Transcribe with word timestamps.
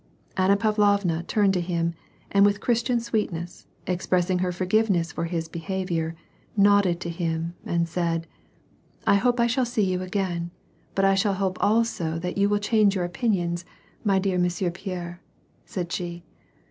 Anna 0.35 0.57
Pavlovna 0.57 1.21
turned 1.27 1.53
to 1.53 1.61
him, 1.61 1.93
and 2.31 2.43
with 2.43 2.59
Christian 2.59 2.99
sweetness 2.99 3.67
expressing 3.85 4.39
her 4.39 4.51
forgiveness 4.51 5.11
for 5.11 5.25
his 5.25 5.47
behavior, 5.47 6.15
nodded 6.57 6.99
to 7.01 7.09
him, 7.11 7.53
and 7.67 7.87
said,— 7.87 8.25
<'I 9.05 9.17
shall 9.19 9.23
hope 9.33 9.37
to 9.47 9.63
see 9.63 9.83
you 9.83 10.01
again, 10.01 10.49
but 10.95 11.05
I 11.05 11.13
shall 11.13 11.35
hope 11.35 11.59
also 11.61 12.13
that 12.17 12.33
24 12.33 12.33
W^R 12.33 12.33
^NI> 12.33 12.33
PEACE, 12.35 12.41
yoa 12.41 12.49
will 12.49 12.57
change 12.57 12.95
your 12.95 13.05
opinions, 13.05 13.65
my 14.03 14.17
dear 14.17 14.39
Monsieur 14.39 14.71
Pierre," 14.71 15.21
said 15.65 15.91
she. 15.91 16.23